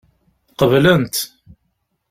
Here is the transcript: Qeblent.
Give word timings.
Qeblent. 0.59 1.15